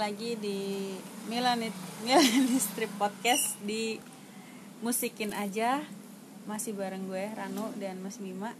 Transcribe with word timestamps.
Lagi 0.00 0.32
di 0.40 0.96
Milanit 1.28 1.76
Milanit 2.00 2.56
Strip 2.56 2.88
Podcast 2.96 3.60
di 3.60 4.00
Musikin 4.80 5.36
aja 5.36 5.84
masih 6.48 6.72
bareng 6.72 7.04
gue 7.04 7.28
Rano 7.36 7.68
dan 7.76 8.00
Mas 8.00 8.16
Bima 8.16 8.56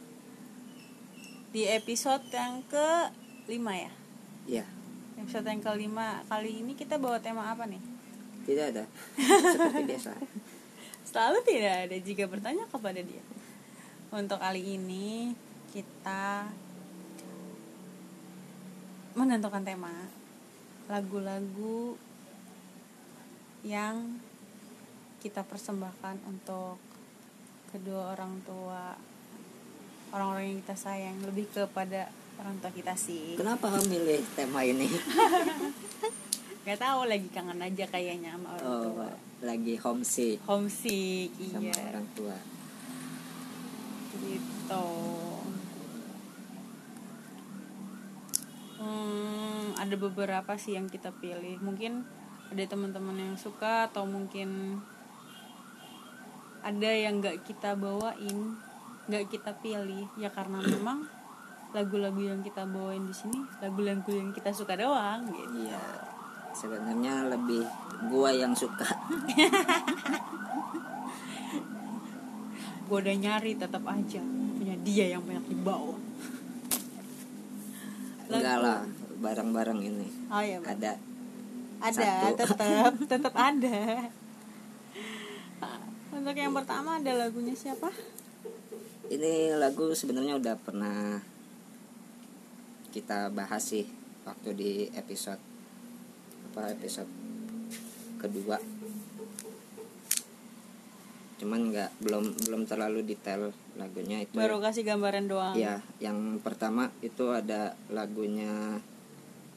di 1.48 1.64
episode 1.64 2.28
yang 2.28 2.60
ke 2.68 3.08
5 3.48 3.56
ya. 3.56 3.92
Iya, 4.44 4.66
Episode 5.16 5.48
yang 5.48 5.64
kelima 5.64 6.20
kali 6.28 6.60
ini 6.60 6.76
kita 6.76 7.00
bawa 7.00 7.16
tema 7.24 7.48
apa 7.48 7.64
nih? 7.64 7.80
tidak 8.44 8.76
ada. 8.76 8.84
Seperti 9.56 9.80
biasa. 9.96 10.12
Selalu 11.08 11.38
tidak 11.48 11.74
ada 11.88 11.96
jika 12.04 12.24
bertanya 12.28 12.68
kepada 12.68 13.00
dia. 13.00 13.24
Untuk 14.12 14.36
kali 14.36 14.76
ini 14.76 15.32
kita 15.72 16.52
menentukan 19.16 19.64
tema 19.64 20.19
lagu-lagu 20.90 21.94
yang 23.62 24.18
kita 25.22 25.46
persembahkan 25.46 26.18
untuk 26.26 26.82
kedua 27.70 28.18
orang 28.18 28.42
tua 28.42 28.98
orang-orang 30.10 30.50
yang 30.50 30.58
kita 30.66 30.74
sayang 30.74 31.16
lebih 31.22 31.46
kepada 31.54 32.10
orang 32.42 32.58
tua 32.58 32.72
kita 32.74 32.98
sih. 32.98 33.38
Kenapa 33.38 33.70
kamu 33.70 33.86
milih 33.86 34.20
tema 34.34 34.66
ini? 34.66 34.90
nggak 36.66 36.80
tahu 36.82 37.06
lagi 37.06 37.28
kangen 37.30 37.62
aja 37.62 37.84
kayaknya 37.86 38.34
sama 38.36 38.48
orang 38.58 38.66
Oh, 38.66 38.82
tua. 38.90 39.08
lagi 39.46 39.74
homesick. 39.78 40.42
Homesick 40.44 41.30
sama 41.38 41.70
iya. 41.70 41.84
orang 41.94 42.08
tua. 42.18 42.36
gitu 44.20 44.86
hmm, 48.80 49.76
ada 49.76 49.94
beberapa 50.00 50.56
sih 50.56 50.74
yang 50.74 50.88
kita 50.88 51.12
pilih. 51.20 51.60
Mungkin 51.60 52.02
ada 52.50 52.64
teman-teman 52.66 53.14
yang 53.14 53.36
suka 53.36 53.86
atau 53.92 54.08
mungkin 54.08 54.80
ada 56.60 56.90
yang 56.90 57.20
nggak 57.20 57.44
kita 57.46 57.76
bawain 57.76 58.56
nggak 59.06 59.28
kita 59.30 59.52
pilih. 59.60 60.08
Ya 60.16 60.32
karena 60.32 60.58
memang 60.74 61.06
lagu-lagu 61.70 62.18
yang 62.18 62.42
kita 62.42 62.66
bawain 62.66 63.06
di 63.06 63.14
sini 63.14 63.46
lagu-lagu 63.62 64.10
yang 64.10 64.34
kita 64.34 64.50
suka 64.50 64.74
doang 64.74 65.28
gitu. 65.30 65.68
Iya. 65.68 65.84
Sebenarnya 66.50 67.30
lebih 67.30 67.62
gua 68.10 68.34
yang 68.34 68.56
suka. 68.56 68.82
gue 72.90 72.98
udah 72.98 73.14
nyari 73.14 73.54
tetap 73.54 73.86
aja. 73.86 74.18
Punya 74.58 74.74
dia 74.82 75.14
yang 75.14 75.22
banyak 75.22 75.46
dibawa 75.46 75.94
Enggak 78.30 78.56
lah, 78.62 78.80
barang-barang 79.18 79.80
ini. 79.82 80.06
Oh 80.30 80.42
iya 80.42 80.62
Bang. 80.62 80.78
ada. 80.78 80.92
Ada 81.80 82.10
tetap 82.36 82.92
tetap 83.08 83.34
ada. 83.50 84.06
Untuk 86.10 86.36
yang 86.36 86.52
pertama 86.52 87.00
ada 87.00 87.12
lagunya 87.16 87.56
siapa? 87.56 87.88
Ini 89.10 89.56
lagu 89.58 89.90
sebenarnya 89.96 90.38
udah 90.38 90.54
pernah 90.58 91.22
kita 92.90 93.30
bahas 93.30 93.62
sih 93.62 93.86
waktu 94.26 94.50
di 94.54 94.72
episode 94.98 95.38
apa 96.50 96.74
episode 96.74 97.06
kedua 98.18 98.58
cuman 101.40 101.72
nggak 101.72 101.90
belum 102.04 102.24
belum 102.44 102.62
terlalu 102.68 103.00
detail 103.08 103.48
lagunya 103.80 104.20
itu. 104.20 104.36
Baru 104.36 104.60
kasih 104.60 104.84
gambaran 104.84 105.24
doang. 105.24 105.56
Ya 105.56 105.80
yang 105.96 106.36
pertama 106.44 106.92
itu 107.00 107.32
ada 107.32 107.72
lagunya 107.88 108.76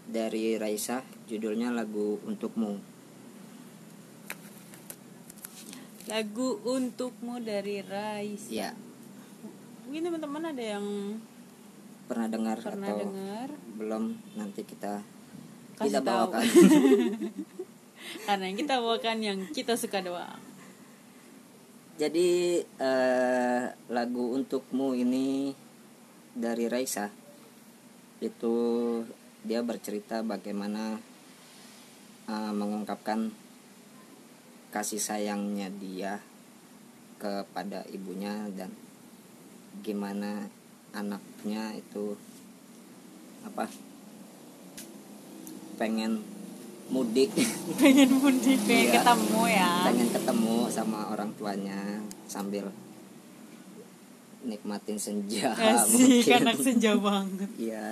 dari 0.08 0.56
Raisa 0.56 1.04
judulnya 1.28 1.76
lagu 1.76 2.24
untukmu. 2.24 2.80
Lagu 6.08 6.50
untukmu 6.64 7.44
dari 7.44 7.84
Rais 7.84 8.48
ya 8.48 8.72
mungkin 9.84 10.10
teman-teman 10.10 10.44
ada 10.56 10.64
yang 10.80 10.86
pernah 12.08 12.28
dengar 12.32 12.58
pernah 12.64 12.88
atau 12.88 13.12
dengar? 13.12 13.50
belum? 13.76 14.04
Nanti 14.40 14.64
kita 14.64 15.04
Kasih 15.76 15.86
kita 15.92 16.00
tahu. 16.02 16.32
bawakan. 16.32 16.44
Karena 18.28 18.44
yang 18.48 18.58
kita 18.58 18.74
bawakan 18.80 19.18
yang 19.20 19.40
kita 19.52 19.76
suka 19.76 20.00
doang 20.00 20.53
Jadi 21.94 22.58
eh, 22.66 23.64
lagu 23.94 24.34
untukmu 24.34 24.98
ini 24.98 25.54
dari 26.34 26.66
Raisa. 26.66 27.14
Itu 28.18 28.56
dia 29.46 29.62
bercerita 29.62 30.26
bagaimana 30.26 30.98
eh, 32.26 32.54
mengungkapkan 32.54 33.30
kasih 34.74 34.98
sayangnya 34.98 35.70
dia 35.70 36.18
kepada 37.22 37.86
ibunya 37.94 38.50
dan 38.58 38.74
gimana 39.86 40.50
anaknya 40.98 41.78
itu 41.78 42.18
apa 43.46 43.70
pengen 45.78 46.33
mudik 46.88 47.32
pengen 47.80 48.10
mudik 48.14 48.60
pengen 48.64 48.88
Iya. 48.90 48.94
ketemu 49.00 49.42
ya 49.48 49.72
pengen 49.86 50.10
ketemu 50.10 50.56
sama 50.68 51.00
orang 51.10 51.30
tuanya 51.36 51.80
sambil 52.26 52.68
nikmatin 54.44 55.00
senja 55.00 55.56
Asik 55.56 56.28
mungkin. 56.28 56.36
anak 56.44 56.58
senja 56.60 56.92
banget 56.96 57.50
Iya. 57.56 57.88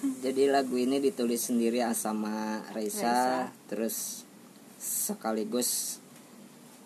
Jadi 0.00 0.48
lagu 0.48 0.80
ini 0.80 0.96
ditulis 0.96 1.44
sendiri 1.44 1.84
sama 1.92 2.64
Raisa, 2.72 3.04
Raisa. 3.04 3.16
terus 3.68 4.24
sekaligus 4.80 6.00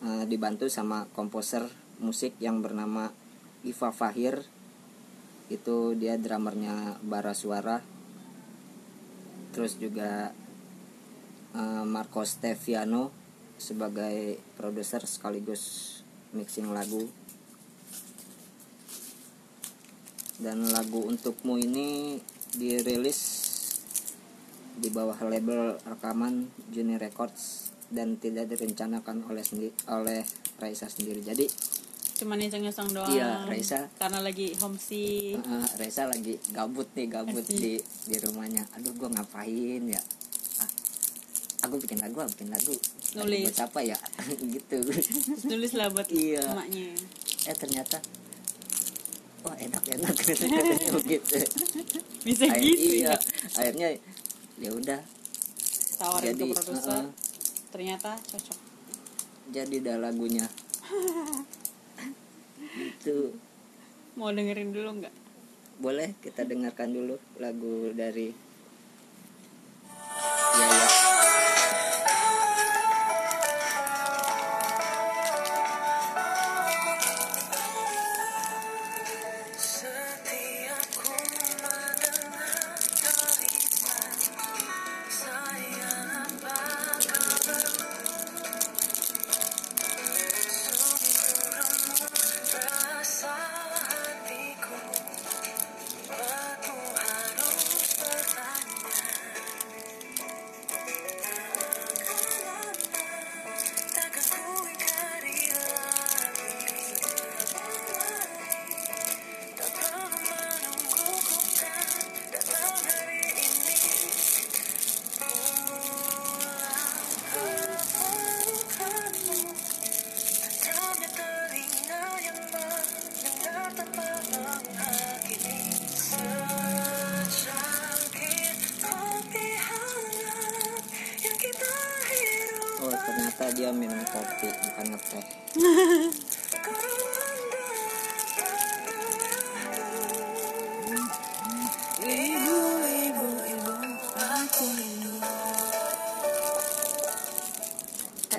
eh, 0.03 0.27
dibantu 0.27 0.67
sama 0.67 1.07
komposer 1.15 1.63
musik 2.03 2.35
yang 2.43 2.59
bernama 2.59 3.15
Iva 3.63 3.95
Fahir. 3.95 4.43
Itu 5.47 5.95
dia 5.95 6.19
drummernya 6.19 6.99
Bara 7.07 7.31
Suara. 7.31 7.79
Terus 9.55 9.79
juga 9.79 10.35
eh, 11.55 11.85
Marco 11.87 12.27
Steviano 12.27 13.15
sebagai 13.55 14.43
produser 14.59 15.07
sekaligus 15.07 15.97
mixing 16.35 16.75
lagu. 16.75 17.07
Dan 20.43 20.67
lagu 20.75 21.07
untukmu 21.07 21.55
ini 21.63 22.19
dirilis 22.59 23.47
di 24.75 24.91
bawah 24.91 25.15
label 25.23 25.79
rekaman 25.87 26.51
Juni 26.75 26.99
Records 26.99 27.71
dan 27.95 28.19
tidak 28.19 28.51
direncanakan 28.51 29.23
oleh 29.31 29.47
oleh 29.87 30.27
Raisa 30.59 30.91
sendiri. 30.91 31.23
Jadi 31.23 31.47
cuman 32.15 32.39
iseng-iseng 32.39 32.89
doang. 32.89 33.11
Iya, 33.11 33.43
Raisa. 33.45 33.91
karena 33.95 34.19
lagi 34.19 34.55
homesick 34.57 35.35
eh, 35.37 35.67
Raisa 35.75 36.07
lagi 36.07 36.39
gabut 36.49 36.87
nih 36.93 37.07
gabut 37.09 37.43
Asik. 37.43 37.55
di 37.55 37.73
di 38.07 38.17
rumahnya. 38.19 38.63
Aduh 38.73 38.95
gua 38.95 39.11
ngapain 39.11 39.83
ya? 39.85 39.99
Ah, 40.57 40.71
aku 41.63 41.77
bikin 41.77 41.99
lagu 41.99 42.17
aku 42.17 42.31
bikin 42.33 42.51
lagu. 42.51 42.71
Lagu 43.15 43.27
Nulis. 43.27 43.43
buat 43.45 43.57
siapa 43.57 43.81
ya? 43.81 43.99
Gitu. 44.55 44.77
Terus 44.81 45.07
nulis 45.45 45.73
lah 45.73 45.89
buat 45.89 46.07
Iya. 46.07 46.43
emaknya. 46.49 46.95
Eh 47.45 47.57
ternyata 47.57 47.99
wah 49.43 49.57
enak 49.57 49.85
enak 49.85 50.15
katanya 50.19 50.63
begitu. 50.95 51.37
Bisa 52.23 52.47
Akhir- 52.47 52.63
gitu 52.65 52.89
iya. 53.03 53.11
ya. 53.11 53.17
Akhirnya 53.53 53.89
ya 54.57 54.71
udah. 54.71 55.01
Tawarin 55.95 56.31
Jadi, 56.33 56.43
ke 56.43 56.55
produser. 56.55 56.91
uh-uh. 56.93 57.07
ternyata 57.71 58.11
cocok. 58.21 58.59
Jadi 59.51 59.77
dah 59.79 59.97
lagunya 59.97 60.47
itu. 62.79 63.35
Mau 64.19 64.31
dengerin 64.31 64.71
dulu 64.75 65.03
nggak? 65.03 65.15
Boleh 65.79 66.15
kita 66.23 66.47
dengarkan 66.47 66.95
dulu 66.95 67.19
lagu 67.43 67.91
dari 67.95 68.31
ya 70.55 70.94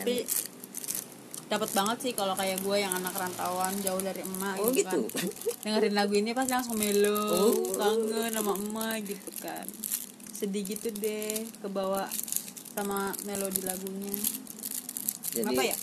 Tapi 0.05 0.21
dapat 1.45 1.69
banget 1.73 1.97
sih 2.01 2.13
kalau 2.13 2.33
kayak 2.33 2.57
gue 2.61 2.77
yang 2.77 2.93
anak 2.93 3.13
rantauan 3.13 3.73
jauh 3.81 4.01
dari 4.01 4.21
emak 4.21 4.57
oh 4.61 4.69
gitu, 4.73 5.09
gitu? 5.09 5.09
Kan. 5.13 5.29
dengerin 5.65 5.93
lagu 5.93 6.13
ini 6.13 6.33
pasti 6.33 6.51
langsung 6.53 6.77
melo 6.77 7.21
Oh. 7.33 7.73
kangen 7.73 8.33
sama 8.33 8.53
emak 8.53 8.95
gitu 9.05 9.29
kan. 9.41 9.65
Sedih 10.29 10.61
gitu 10.61 10.89
deh 10.93 11.45
kebawa 11.61 12.05
sama 12.73 13.13
melodi 13.25 13.61
lagunya. 13.61 14.13
Jadi 15.33 15.53
apa 15.53 15.63
ya? 15.65 15.77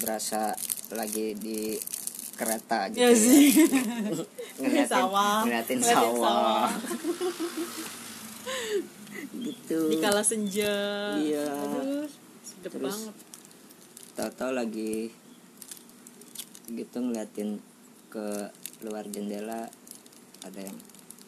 berasa 0.00 0.54
lagi 0.90 1.34
di 1.34 1.74
kereta 2.34 2.88
gitu 2.90 3.02
ya. 3.02 3.10
sih. 3.14 3.50
Ngeliatin 4.60 4.88
Sawah. 4.90 5.40
ngeliatin 5.44 5.80
sawah, 5.80 6.12
sawah. 6.18 6.68
gitu. 9.46 9.78
Di 9.86 9.96
kala 10.02 10.22
senja. 10.24 10.74
Iya. 11.16 11.46
aduh 11.46 12.08
sedep 12.40 12.72
Terus? 12.76 12.84
banget 12.92 13.14
tahu-tahu 14.20 14.52
lagi 14.52 15.08
gitu 16.68 16.96
ngeliatin 17.00 17.56
ke 18.12 18.52
luar 18.84 19.08
jendela 19.08 19.64
ada 20.44 20.60
yang 20.60 20.76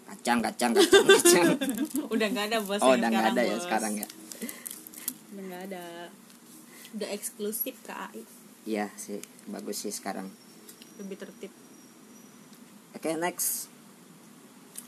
kacang 0.04 0.44
kacang 0.44 0.76
kacang 0.76 1.04
kacang. 1.08 1.56
Udah 2.12 2.26
nggak 2.28 2.52
ada 2.52 2.58
bos 2.60 2.84
oh 2.84 2.92
yang 2.92 3.00
udah 3.00 3.08
nggak 3.08 3.28
ada 3.32 3.42
ya 3.48 3.56
Bos. 3.56 3.64
sekarang 3.64 3.92
ya. 3.96 4.08
Udah 5.32 5.42
nggak 5.48 5.62
ada. 5.72 5.84
Udah 6.92 7.08
eksklusif 7.16 7.80
KAI 7.88 8.28
iya 8.68 8.92
sih 9.00 9.24
bagus 9.48 9.88
sih 9.88 9.90
sekarang. 9.94 10.28
Lebih 11.00 11.16
tertib. 11.16 11.52
Oke 12.92 13.16
next. 13.16 13.72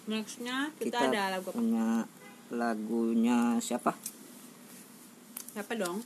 Nextnya 0.04 0.76
kita, 0.76 1.00
kita, 1.00 1.08
ada 1.08 1.40
lagu 1.40 1.48
apa? 1.48 1.56
punya 1.56 1.88
lagunya 2.52 3.56
siapa? 3.64 3.96
Siapa 5.56 5.72
dong 5.80 6.04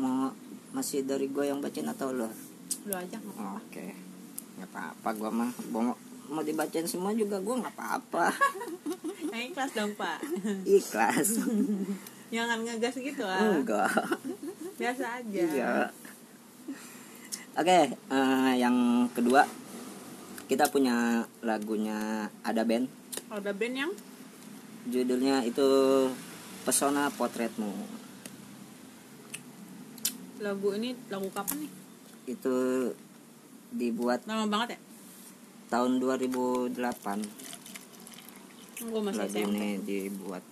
mau 0.00 0.32
masih 0.80 1.04
dari 1.04 1.28
gue 1.28 1.44
yang 1.44 1.60
bacain 1.60 1.84
atau 1.84 2.08
lo 2.08 2.32
lu 2.88 2.96
aja 2.96 3.20
nggak 3.20 3.36
apa-apa. 3.36 3.60
Oke. 3.60 3.92
Nggak 4.56 4.68
apa-apa 4.72 5.08
gue 5.12 5.30
mah 5.36 5.50
mau 5.68 5.92
mau 6.32 6.40
dibacain 6.40 6.88
semua 6.88 7.12
juga 7.12 7.36
gue 7.36 7.52
nggak 7.60 7.76
apa-apa. 7.76 8.32
Yang 9.36 9.44
ikhlas 9.52 9.70
dong 9.76 9.92
pak. 10.00 10.18
Ikhlas. 10.64 11.28
Jangan 12.34 12.64
ngegas 12.64 12.96
gitu 12.96 13.28
ah. 13.28 13.44
Enggak. 13.44 13.92
Biasa 14.80 15.20
aja. 15.20 15.36
Iya. 15.44 15.72
Oke 17.60 17.92
eh, 17.92 18.52
yang 18.56 19.04
kedua 19.12 19.44
kita 20.48 20.64
punya 20.72 21.28
lagunya 21.44 22.24
ada 22.40 22.64
band. 22.64 22.88
Ada 23.28 23.52
band 23.52 23.74
yang? 23.76 23.92
Judulnya 24.88 25.44
itu 25.44 25.68
pesona 26.64 27.12
potretmu 27.12 27.99
lagu 30.40 30.72
ini 30.74 30.96
lagu 31.12 31.28
kapan 31.30 31.68
nih? 31.68 31.72
Itu 32.32 32.56
dibuat 33.70 34.26
lama 34.26 34.50
banget 34.50 34.76
ya? 34.76 34.80
tahun 35.70 36.02
2008 36.02 36.82
gue 38.80 39.00
masih 39.06 39.22
lagu 39.22 39.38
SMP. 39.38 39.54
ini 39.54 39.70
dibuat. 39.86 40.42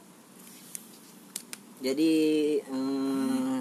Jadi 1.83 2.15
eh, 2.63 3.59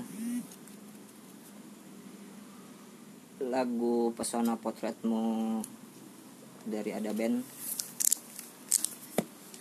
lagu 3.41 4.13
pesona 4.13 4.53
potretmu 4.53 5.65
dari 6.67 6.93
ada 6.93 7.09
band 7.15 7.41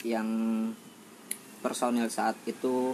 yang 0.05 0.29
personil 1.65 2.13
saat 2.13 2.37
itu 2.45 2.93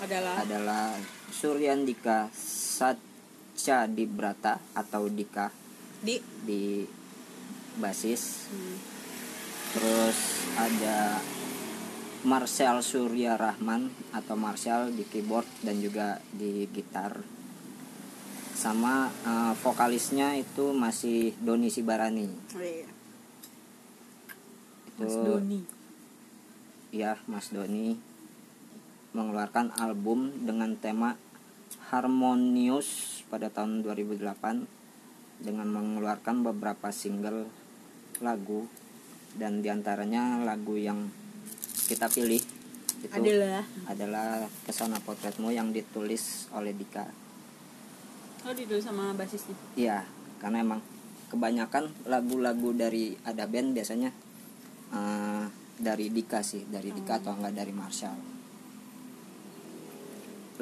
adalah 0.00 0.40
adalah 0.40 0.96
Suryandika 1.34 2.30
Satya 2.30 3.90
Dibrata 3.90 4.62
atau 4.78 5.10
Dika? 5.10 5.50
Di. 5.98 6.22
Di 6.46 6.86
basis. 7.74 8.46
Hmm, 8.54 8.78
terus 9.74 10.18
ada 10.54 11.18
Marcel 12.24 12.80
Surya 12.80 13.34
Rahman 13.34 13.90
atau 14.14 14.38
Marcel 14.38 14.94
di 14.94 15.04
keyboard 15.04 15.44
dan 15.66 15.82
juga 15.82 16.22
di 16.30 16.70
gitar. 16.70 17.20
Sama 18.54 19.10
eh, 19.10 19.52
vokalisnya 19.58 20.38
itu 20.38 20.70
masih 20.70 21.34
Doni 21.42 21.68
Sibarani. 21.68 22.30
Oh 22.30 22.62
iya. 22.62 22.88
itu 24.94 25.02
Mas 25.02 25.14
Doni. 25.18 25.60
Ya 26.94 27.18
Mas 27.26 27.50
Doni 27.50 27.98
mengeluarkan 29.14 29.74
album 29.78 30.30
dengan 30.46 30.78
tema 30.78 31.18
Harmonious 31.94 33.22
pada 33.30 33.54
tahun 33.54 33.86
2008 33.86 34.18
dengan 35.38 35.68
mengeluarkan 35.70 36.42
beberapa 36.42 36.90
single 36.90 37.46
lagu 38.18 38.66
dan 39.38 39.62
di 39.62 39.70
antaranya 39.70 40.42
lagu 40.42 40.74
yang 40.74 41.06
kita 41.86 42.10
pilih 42.10 42.42
itu 42.98 43.14
adalah 43.14 43.62
adalah 43.86 44.26
Pesona 44.66 44.98
Potretmu 44.98 45.54
yang 45.54 45.70
ditulis 45.70 46.50
oleh 46.50 46.74
Dika. 46.74 47.06
oh 48.42 48.50
dulu 48.50 48.82
sama 48.82 49.14
basisnya 49.14 49.54
Iya, 49.78 50.02
karena 50.42 50.66
emang 50.66 50.80
kebanyakan 51.30 52.10
lagu-lagu 52.10 52.74
dari 52.74 53.14
ada 53.22 53.46
band 53.46 53.70
biasanya 53.70 54.10
eh, 54.90 55.44
dari 55.78 56.10
Dika 56.10 56.42
sih, 56.42 56.66
dari 56.66 56.90
Dika 56.90 57.22
atau 57.22 57.38
enggak 57.38 57.54
dari 57.54 57.70
Marshall. 57.70 58.33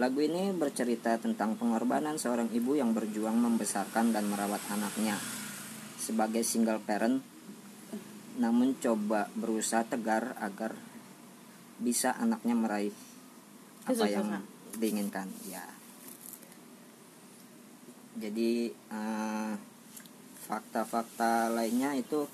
Lagu 0.01 0.25
ini 0.25 0.57
bercerita 0.57 1.21
tentang 1.21 1.53
pengorbanan 1.61 2.17
seorang 2.17 2.49
ibu 2.49 2.73
yang 2.73 2.97
berjuang 2.97 3.37
membesarkan 3.37 4.17
dan 4.17 4.25
merawat 4.25 4.65
anaknya 4.73 5.21
sebagai 6.01 6.41
single 6.43 6.81
parent 6.81 7.21
namun 8.41 8.73
coba 8.81 9.29
berusaha 9.37 9.85
tegar 9.85 10.33
agar 10.41 10.73
bisa 11.77 12.17
anaknya 12.17 12.57
meraih 12.57 12.95
apa 13.85 14.07
yang 14.09 14.41
diinginkan 14.81 15.29
ya. 15.45 15.61
Jadi 18.17 18.73
eh, 18.73 19.53
fakta-fakta 20.49 21.53
lainnya 21.53 21.93
itu 22.01 22.25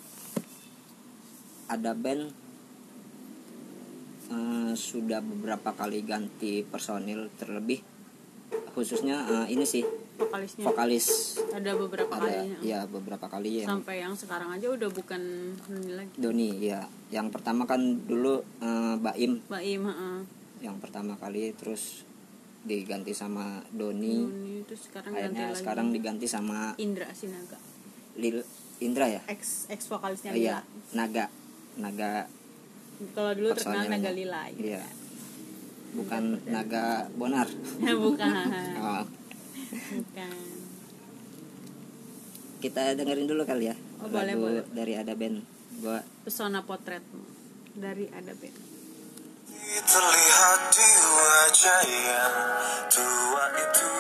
ada 1.66 1.92
band 1.92 2.30
eh, 4.28 4.72
sudah 4.72 5.20
beberapa 5.20 5.72
kali 5.72 6.04
ganti 6.04 6.62
personil 6.62 7.28
terlebih 7.36 7.80
khususnya 8.72 9.26
eh, 9.44 9.46
ini 9.52 9.64
sih 9.66 9.84
vokalisnya. 10.18 10.64
vokalis. 10.66 11.06
Ada 11.54 11.74
beberapa 11.78 12.10
ada 12.10 12.26
kalinya 12.26 12.58
ya. 12.62 12.80
beberapa 12.88 13.26
kali 13.28 13.62
yang 13.62 13.68
sampai 13.70 14.02
yang 14.02 14.14
sekarang 14.14 14.50
aja 14.54 14.66
udah 14.70 14.88
bukan 14.90 15.22
ini 15.70 15.92
lagi. 15.94 16.14
Doni 16.16 16.48
ya 16.58 16.80
yang 17.10 17.28
pertama 17.30 17.66
kan 17.66 17.80
dulu 18.06 18.40
eh, 18.62 18.94
Baim 18.98 19.42
Baim 19.46 19.82
heeh. 19.86 20.18
yang 20.64 20.76
pertama 20.82 21.14
kali 21.18 21.54
terus 21.54 22.02
diganti 22.62 23.14
sama 23.14 23.62
Doni. 23.70 24.26
Doni 24.26 24.52
itu 24.66 24.74
sekarang 24.74 25.12
ganti 25.14 25.22
akhirnya 25.22 25.46
lagi. 25.48 25.58
sekarang 25.62 25.86
diganti 25.94 26.26
sama 26.26 26.58
Indra 26.76 27.08
Sinaga. 27.14 27.58
Lil 28.18 28.42
Indra 28.78 29.06
ya? 29.10 29.22
Ex 29.30 29.66
ex 29.70 29.86
vokalisnya 29.86 30.34
Oh, 30.34 30.38
iya 30.38 30.56
Naga. 30.94 31.30
Naga 31.78 32.26
kalau 33.14 33.32
dulu 33.34 33.48
terkenal. 33.54 33.86
Naga 33.86 34.10
Lila 34.10 34.42
gitu 34.54 34.74
iya. 34.74 34.82
kan. 34.82 34.94
bukan 35.88 36.22
Naga 36.46 36.84
Bonar. 37.14 37.48
Bukan. 38.04 38.32
Oh, 38.78 39.04
bukan. 39.94 40.32
Kita 42.58 42.82
dengerin 42.98 43.30
dulu 43.30 43.46
kali 43.46 43.70
ya 43.70 43.76
Oh, 44.02 44.10
boleh, 44.10 44.34
lagu 44.34 44.42
boleh. 44.50 44.64
dari 44.74 44.92
ada 44.98 45.14
band 45.14 45.42
gua 45.78 46.02
pesona 46.26 46.62
potretmu. 46.66 47.22
Dari 47.78 48.10
ada 48.10 48.34
band 48.34 48.58
Terlihat 49.68 50.60
di 50.74 50.90
wajah 51.06 51.82
yang 51.86 52.36
tua 52.90 53.44
itu 53.52 53.97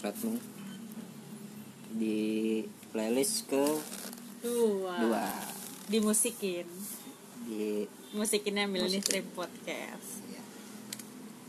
potretmu 0.00 0.40
di 1.92 2.64
playlist 2.88 3.52
ke 3.52 3.60
dua, 4.40 4.96
dua. 4.96 5.28
Dimusikin. 5.92 6.64
Di 7.44 7.84
musikinnya 8.16 8.64
Millennium 8.64 9.04
Musikin. 9.04 9.04
Strip 9.04 9.26
Podcast. 9.36 10.24
Ya, 10.32 10.40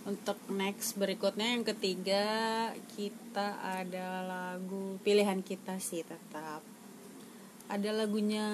untuk 0.04 0.36
next 0.52 1.00
berikutnya 1.00 1.56
yang 1.56 1.64
ketiga 1.64 2.26
kita 3.00 3.56
ada 3.64 4.28
lagu 4.28 5.00
pilihan 5.00 5.40
kita 5.40 5.80
sih 5.80 6.04
tetap. 6.04 6.60
Ada 7.72 8.04
lagunya 8.04 8.52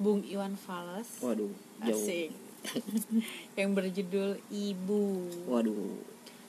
Bung 0.00 0.24
Iwan 0.24 0.56
Fals. 0.56 1.20
Waduh 1.20 1.52
jauh. 1.84 1.92
Asik. 1.92 2.32
Yang 3.60 3.70
berjudul 3.76 4.40
Ibu. 4.48 5.04
Waduh. 5.44 5.92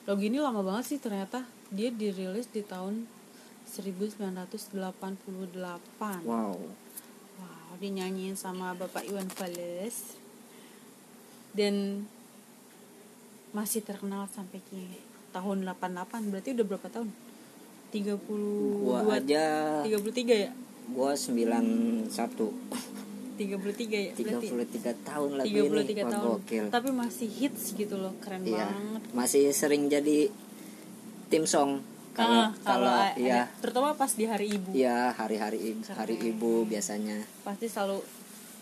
Lagu 0.08 0.22
ini 0.24 0.40
lama 0.40 0.64
banget 0.64 0.96
sih 0.96 0.96
ternyata 0.96 1.44
dia 1.70 1.90
dirilis 1.90 2.46
di 2.50 2.62
tahun 2.62 3.06
1988 3.66 4.78
wow. 6.24 6.54
Wow, 7.36 7.70
dinyanyiin 7.82 8.38
sama 8.38 8.72
Bapak 8.78 9.04
Iwan 9.04 9.26
Fals. 9.28 10.16
Dan 11.56 12.06
masih 13.50 13.80
terkenal 13.80 14.28
sampai 14.30 14.60
kini. 14.68 15.00
Tahun 15.32 15.58
88 15.64 16.30
berarti 16.32 16.48
udah 16.56 16.66
berapa 16.68 16.88
tahun? 16.88 17.08
32 17.92 18.86
gua 18.86 19.16
aja. 19.16 19.44
33 19.84 20.44
ya? 20.48 20.50
gua 20.86 21.18
91 21.18 22.14
33 23.36 23.44
ya 23.92 24.10
berarti? 24.16 24.48
33 24.48 24.96
tahun 25.04 25.30
lagi 25.36 25.50
33 25.52 25.60
ini 25.60 25.68
Wah, 26.00 26.08
tahun. 26.08 26.24
gokil. 26.40 26.64
Tapi 26.72 26.88
masih 26.94 27.28
hits 27.28 27.76
gitu 27.76 28.00
loh 28.00 28.14
keren 28.24 28.46
iya 28.48 28.64
banget. 28.64 29.02
masih 29.12 29.52
sering 29.52 29.92
jadi 29.92 30.32
tim 31.26 31.44
song. 31.44 31.82
Kalau 32.12 32.48
Ah, 32.48 32.50
kalau 32.64 32.88
a- 32.88 33.12
ya 33.14 33.44
ada- 33.44 33.52
terutama 33.60 33.92
pas 33.92 34.08
di 34.08 34.24
hari 34.24 34.56
ibu. 34.56 34.72
Ya 34.72 35.12
hari-hari 35.12 35.60
ibu 35.60 35.84
hari 35.92 36.16
ibu 36.16 36.64
biasanya. 36.64 37.20
Pasti 37.44 37.68
selalu 37.68 38.00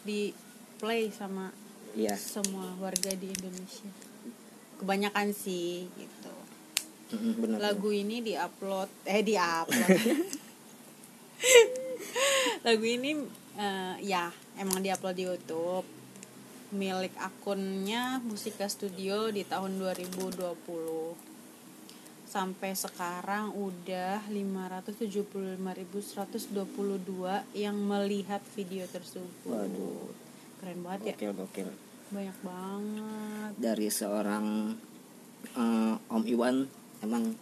di 0.03 0.35
play 0.77 1.09
sama 1.09 1.55
iya. 1.95 2.19
semua 2.19 2.75
warga 2.77 3.15
di 3.15 3.31
Indonesia. 3.31 3.91
Kebanyakan 4.77 5.31
sih 5.31 5.87
gitu. 5.95 6.35
Bener 7.15 7.63
lagu 7.63 7.95
ini 7.95 8.21
diupload 8.21 8.91
eh 9.07 9.23
diupload. 9.23 9.91
Lagu 12.67 12.85
ini 12.85 13.15
eh, 13.55 13.95
ya 14.03 14.33
emang 14.57 14.83
diupload 14.83 15.15
di 15.15 15.25
YouTube. 15.25 15.87
Milik 16.75 17.15
akunnya 17.23 18.19
Musika 18.19 18.67
Studio 18.67 19.31
di 19.31 19.47
tahun 19.47 19.79
2020 19.79 21.34
sampai 22.35 22.75
sekarang 22.75 23.55
udah 23.55 24.27
575.122 24.27 26.03
yang 27.55 27.77
melihat 27.79 28.43
video 28.59 28.83
tersebut. 28.91 29.31
Waduh. 29.47 30.11
keren 30.59 30.83
banget 30.83 31.15
ya. 31.15 31.15
Gokil 31.15 31.33
gokil. 31.39 31.69
Banyak 32.11 32.39
banget. 32.43 33.53
Dari 33.55 33.87
seorang 33.87 34.75
eh, 35.55 35.95
Om 36.11 36.25
Iwan 36.27 36.67
emang 37.07 37.39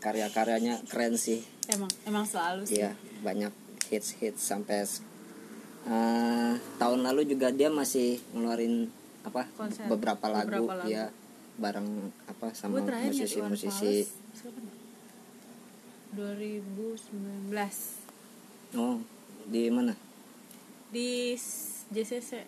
karya-karyanya 0.00 0.80
keren 0.88 1.20
sih. 1.20 1.44
Emang 1.68 1.92
emang 2.08 2.24
selalu 2.24 2.64
sih. 2.64 2.80
Iya 2.80 2.96
banyak 3.20 3.52
hits 3.92 4.16
hits 4.16 4.40
sampai 4.40 4.88
eh, 5.84 6.52
tahun 6.80 7.00
lalu 7.04 7.28
juga 7.28 7.52
dia 7.52 7.68
masih 7.68 8.16
ngeluarin 8.32 8.88
apa 9.20 9.44
Konser. 9.52 9.84
beberapa 9.92 10.32
lagu, 10.32 10.64
Beberapa 10.64 10.80
lagu. 10.80 10.88
ya 10.88 11.12
bareng 11.60 12.08
apa 12.24 12.56
sama 12.56 12.80
musisi-musisi. 12.80 14.08
Fals. 14.08 14.40
Kapan 14.40 14.64
ya? 14.64 14.74
2019 16.10 17.54
oh 18.74 18.98
di 19.46 19.70
mana? 19.70 19.94
Di 20.90 21.38
JCC 21.94 22.42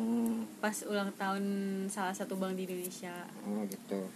oh, 0.00 0.42
pas 0.58 0.74
ulang 0.88 1.14
tahun 1.14 1.44
salah 1.92 2.16
satu 2.16 2.34
bank 2.40 2.56
di 2.58 2.66
Indonesia. 2.66 3.14
Oh 3.46 3.62
gitu. 3.68 4.10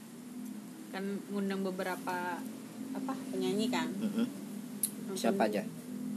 Kan 0.90 1.22
ngundang 1.30 1.62
beberapa 1.62 2.42
apa 2.96 3.12
penyanyi 3.30 3.70
kan? 3.70 3.86
Mm-mm. 4.00 4.26
Nonton 5.06 5.14
siapa 5.14 5.46
aja? 5.46 5.62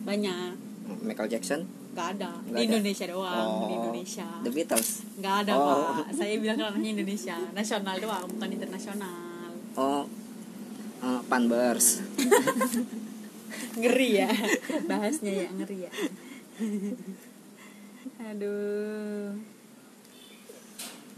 banyak. 0.01 0.57
Michael 1.05 1.29
Jackson 1.29 1.69
nggak 1.91 2.07
ada. 2.13 2.31
Nggak 2.41 2.51
di 2.53 2.61
ada? 2.61 2.69
Indonesia 2.71 3.05
doang 3.05 3.49
di 3.61 3.65
Oh, 3.67 3.77
Indonesia. 3.77 4.27
The 4.41 4.51
Beatles? 4.51 4.89
Nggak 5.17 5.35
ada 5.41 5.51
Oh. 5.53 5.67
pak 5.93 6.07
saya 6.17 6.33
bilang 6.37 6.57
ranahnya 6.57 6.89
Indonesia. 6.93 7.35
Nasional 7.51 7.95
doang 7.97 8.25
bukan 8.29 8.49
internasional. 8.49 9.49
Oh. 9.75 10.03
Eh, 11.01 11.21
Panbers. 11.25 11.87
Ngeri 13.79 14.09
ya. 14.17 14.31
Bahasnya 14.85 15.31
ya 15.33 15.49
ngeri 15.49 15.77
ya. 15.81 15.91
Aduh. 18.29 19.33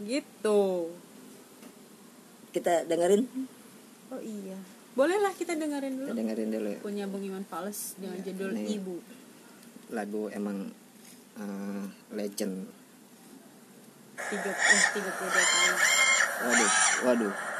Gitu. 0.00 0.62
Kita 2.50 2.72
dengerin? 2.84 3.22
Oh 4.08 4.20
iya. 4.20 4.58
Bolehlah 4.94 5.34
kita 5.34 5.52
dengerin 5.52 5.90
kita 5.92 6.06
dulu 6.06 6.14
dengerin 6.14 6.48
dulu 6.48 6.68
ya. 6.70 6.78
punya 6.80 7.04
Bung 7.04 7.22
Iwan 7.22 7.42
Fals 7.42 7.98
dengan 7.98 8.14
Ya, 8.16 8.30
judul 8.30 8.54
ini- 8.54 8.78
Ibu 8.78 8.96
lagu 9.92 10.30
emang 10.32 10.70
eh, 11.36 11.84
legend. 12.14 12.70
30 14.14 14.46
eh, 14.46 14.82
32 14.94 15.10
tahun. 15.10 15.76
Waduh 16.44 16.72
waduh 17.06 17.53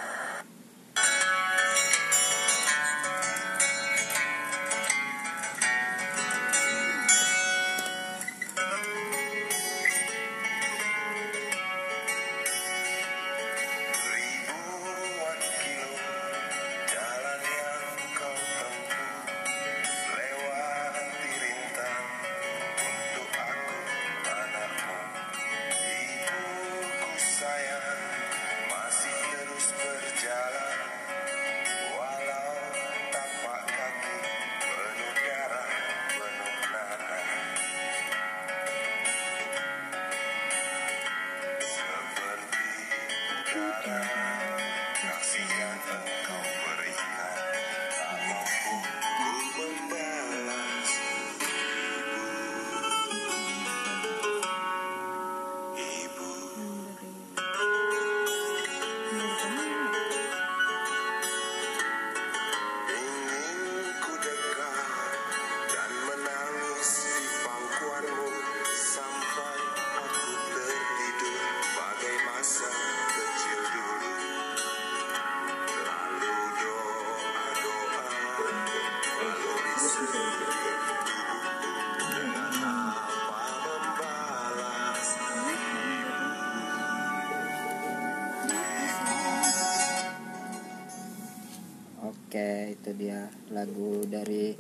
dia 92.95 93.29
lagu 93.51 94.03
dari 94.07 94.55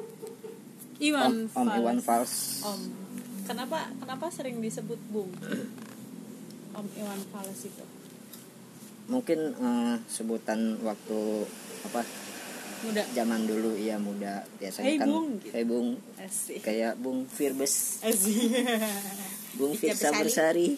Iwan 0.98 1.50
Om, 1.50 1.58
Om 1.58 1.68
Iwan 1.74 1.98
Fals. 1.98 2.62
Fals. 2.62 2.66
Om. 2.66 2.82
Kenapa 3.44 3.90
kenapa 3.98 4.26
sering 4.30 4.58
disebut 4.58 4.98
Bung? 5.10 5.30
Om 6.72 6.86
Iwan 6.94 7.20
Fals 7.28 7.60
itu. 7.64 7.84
Mungkin 9.04 9.40
eh, 9.52 9.94
sebutan 10.08 10.80
waktu 10.80 11.20
apa 11.84 12.00
Muda. 12.84 13.04
zaman 13.12 13.44
dulu 13.44 13.76
iya 13.76 13.96
muda 13.96 14.44
biasanya 14.56 14.86
Hey, 14.86 14.96
kan 15.00 15.08
Bung, 15.08 15.28
gitu. 15.40 15.52
Hey 15.52 15.64
Bung 15.64 15.88
Asik. 16.16 16.58
kayak 16.60 16.94
Bung 16.96 17.24
Firbes, 17.24 18.00
Asik. 18.00 18.48
Bung 19.56 19.72
Ica 19.72 19.92
Firsa 19.92 20.08
Bersari. 20.12 20.24
Bersari. 20.24 20.68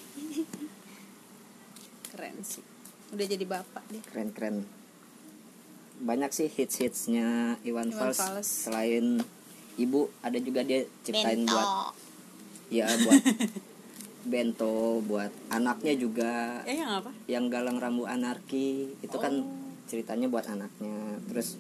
Keren 2.10 2.36
sih. 2.42 2.64
Udah 3.10 3.26
jadi 3.26 3.44
bapak 3.44 3.84
deh. 3.90 4.02
Keren-keren. 4.06 4.66
Banyak 6.06 6.30
sih 6.30 6.46
hits-hitsnya 6.46 7.58
Iwan, 7.60 7.90
Iwan 7.90 7.90
Fals. 7.90 8.16
Fals. 8.16 8.46
Selain 8.46 9.18
Ibu 9.76 10.08
ada 10.22 10.38
juga 10.38 10.62
dia 10.62 10.86
ciptain 11.02 11.42
Bento. 11.42 11.52
buat 11.52 11.68
ya 12.66 12.86
buat 12.96 13.22
bento 14.26 14.98
buat 15.02 15.30
anaknya 15.48 15.94
juga 15.94 16.58
Eh 16.64 16.75
yang 16.75 16.98
apa? 16.98 17.10
yang 17.26 17.44
galang 17.46 17.76
rambu 17.76 18.02
anarki 18.04 18.90
itu 18.96 19.16
kan 19.16 19.30
Oh. 19.36 19.46
ceritanya 19.86 20.26
buat 20.26 20.42
anaknya 20.44 20.98
terus 21.28 21.54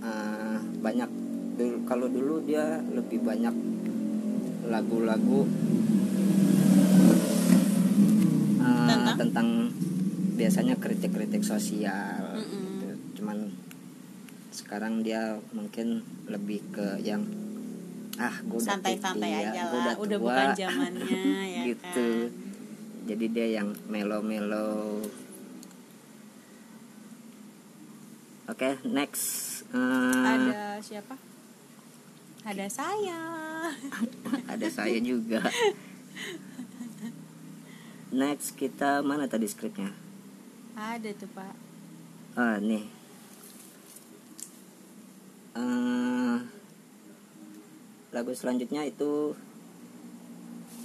eh, 0.00 0.58
banyak 0.78 1.10
dulu 1.56 1.76
kalau 1.82 2.06
dulu 2.06 2.38
dia 2.42 2.62
lebih 2.84 3.18
banyak 3.20 3.54
lagu-lagu 4.68 5.50
eh, 8.60 8.86
Tentang? 8.86 9.16
tentang 9.18 9.48
biasanya 10.38 10.78
kritik-kritik 10.78 11.42
sosial 11.42 12.38
Mm-mm. 12.38 12.62
gitu. 12.78 12.88
cuman 13.20 13.50
sekarang 14.54 15.02
dia 15.02 15.42
mungkin 15.50 16.06
lebih 16.30 16.62
ke 16.70 17.02
yang 17.02 17.26
ah 18.18 18.34
gue 18.42 18.58
udah 18.58 18.70
Santai-santai 18.74 19.30
iya, 19.30 19.50
aja 19.50 19.62
gua 19.70 19.78
lah. 19.82 19.94
Udah 19.98 20.18
tua." 20.18 20.26
bukan 20.26 20.46
zamannya 20.58 21.22
ya 21.46 21.62
gitu 21.66 22.06
kan. 22.26 23.06
jadi 23.06 23.24
dia 23.30 23.46
yang 23.58 23.68
melo-melo 23.86 25.02
oke 28.46 28.70
next 28.86 29.26
Eh, 29.68 30.24
Ada 30.24 30.80
siapa? 30.80 31.12
Ada 32.40 32.72
saya. 32.72 33.20
ada 34.56 34.68
saya 34.72 34.96
juga 34.96 35.44
next 38.16 38.56
kita 38.56 39.04
mana 39.04 39.28
tadi 39.28 39.44
skripnya 39.44 39.92
Ada 40.78 41.10
tuh 41.18 41.26
pak. 41.34 41.54
ah 42.38 42.54
nih. 42.62 42.86
Eh, 45.58 46.36
lagu 48.14 48.30
selanjutnya 48.30 48.86
itu 48.86 49.34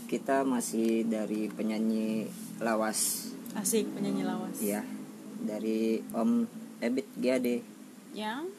kita 0.09 0.41
masih 0.41 1.05
dari 1.05 1.45
penyanyi 1.45 2.25
lawas. 2.57 3.29
Asik 3.53 3.85
penyanyi 3.93 4.25
lawas. 4.25 4.57
ya 4.57 4.81
dari 5.45 6.01
Om 6.09 6.49
Ebit 6.81 7.07
Giade 7.21 7.61
Yang? 8.17 8.49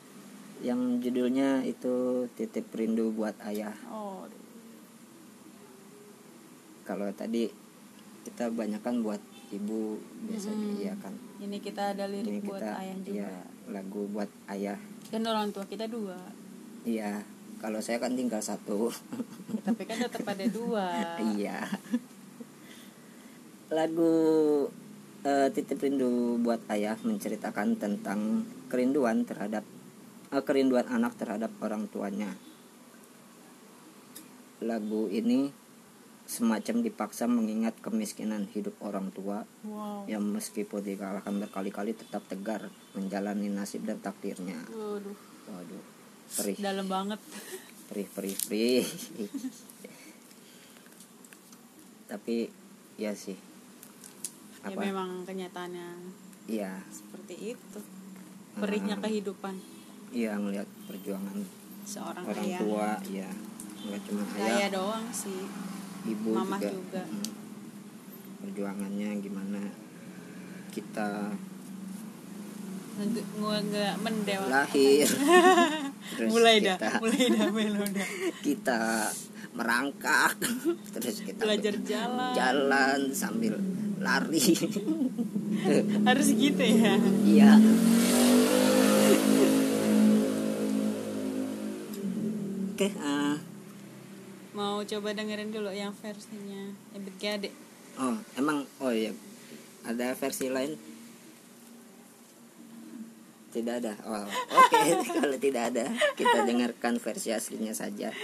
Yang 0.62 0.80
judulnya 1.02 1.66
itu 1.66 2.26
titip 2.38 2.70
rindu 2.70 3.10
buat 3.10 3.34
ayah. 3.42 3.74
Oh. 3.90 4.22
Kalau 6.86 7.10
tadi 7.10 7.50
kita 8.22 8.54
banyakan 8.54 9.02
buat 9.02 9.33
ibu 9.54 9.96
biasanya 10.26 10.66
Mm-mm. 10.66 10.82
iya 10.82 10.94
kan 10.98 11.14
ini 11.38 11.56
kita 11.58 11.94
ada 11.94 12.04
ini 12.06 12.20
lirik 12.20 12.44
buat 12.44 12.58
kita 12.58 12.72
ayah 12.78 12.96
juga. 13.00 13.14
iya 13.14 13.30
lagu 13.70 14.00
buat 14.10 14.30
ayah 14.50 14.78
Dan 15.12 15.22
orang 15.24 15.54
tua 15.54 15.64
kita 15.64 15.86
dua. 15.86 16.18
iya 16.82 17.22
kalau 17.62 17.78
saya 17.78 17.96
kan 17.96 18.12
tinggal 18.12 18.42
satu 18.42 18.90
Tapi 19.64 19.82
kan 19.86 19.96
tetap 19.96 20.26
ada 20.26 20.44
dua. 20.50 20.84
iya 21.38 21.64
lagu 23.70 24.14
eh, 25.22 25.48
titip 25.50 25.80
rindu 25.80 26.36
buat 26.38 26.60
ayah 26.68 26.94
menceritakan 27.00 27.80
tentang 27.80 28.44
kerinduan 28.68 29.24
terhadap 29.24 29.64
eh, 30.30 30.42
kerinduan 30.44 30.84
anak 30.86 31.16
terhadap 31.16 31.50
orang 31.58 31.88
tuanya 31.88 32.34
lagu 34.60 35.08
ini 35.10 35.52
semacam 36.24 36.80
dipaksa 36.80 37.24
mengingat 37.26 37.76
kemiskinan 37.78 38.48
hidup 38.48 38.72
orang 38.80 39.10
tua 39.10 39.44
Wow. 39.60 40.04
yang 40.06 40.24
meskipun 40.24 40.80
dikalahkan 40.80 41.36
berkali-kali 41.38 41.92
tetap 41.92 42.24
tegar 42.24 42.66
menjalani 42.92 43.48
nasib 43.48 43.82
dan 43.82 43.98
takdirnya 43.98 44.56
Waduh, 44.66 45.12
waduh 45.46 45.84
perih 46.30 46.56
dalam 46.56 46.86
banget. 46.86 47.20
perih 47.86 48.08
perih 48.08 48.36
perih 48.40 48.84
tapi 52.06 52.48
ya 52.96 53.12
sih 53.12 53.36
Ya 54.64 54.72
apa 54.72 54.80
memang 54.80 55.28
kenyataannya 55.28 55.88
iya 56.46 56.80
seperti 56.88 57.52
itu. 57.52 57.80
Perihnya 58.54 58.96
Hmm. 58.96 59.04
kehidupan 59.04 59.54
iya 60.08 60.32
ngelihat 60.34 60.64
perjuangan 60.86 61.36
seorang 61.84 62.24
orang 62.24 62.44
ayah. 62.46 62.60
tua 62.60 62.90
ya 63.04 63.28
nggak 63.84 64.00
cuma 64.02 64.22
Ayah 64.34 64.56
ayah 64.56 64.70
doang 64.72 65.04
sih. 65.12 65.44
Ibu 66.04 66.30
Mama 66.32 66.56
juga, 66.58 66.70
juga. 66.70 67.02
Mm. 67.04 67.30
perjuangannya 68.44 69.08
gimana 69.20 69.60
kita 70.70 71.32
nggak 72.94 73.94
mendewa. 74.06 74.46
lahir 74.46 75.08
terus 76.14 76.30
mulai 76.30 76.62
dah, 76.62 76.78
kita 76.78 76.90
mulai 77.02 77.24
dah 77.26 77.48
melo 77.50 77.84
dah. 77.90 78.08
kita 78.46 78.80
merangkak 79.54 80.34
terus 80.94 81.22
kita 81.22 81.42
Belajar 81.42 81.74
jalan. 81.82 82.32
jalan 82.34 83.00
sambil 83.10 83.54
lari 83.98 84.42
Harus 86.06 86.28
gitu 86.34 86.60
ya. 86.60 86.98
iya 87.24 87.50
oke 92.74 92.88
eh, 92.90 92.92
Mau 94.54 94.86
coba 94.86 95.10
dengerin 95.10 95.50
dulu 95.50 95.74
yang 95.74 95.90
versinya 95.98 96.70
Ebit 96.94 97.16
Gade. 97.18 97.50
oh 97.98 98.14
emang 98.38 98.62
oh 98.78 98.94
iya. 98.94 99.10
Ada 99.82 100.14
versi 100.14 100.46
lain? 100.46 100.78
Tidak 103.50 103.74
ada. 103.82 103.98
Oh 104.06 104.24
oke. 104.30 104.78
Kalau 105.18 105.36
tidak 105.42 105.74
ada 105.74 105.90
kita 106.14 106.46
dengarkan 106.46 107.02
versi 107.02 107.34
aslinya 107.34 107.74
saja 107.74 108.14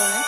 semangat 0.00 0.24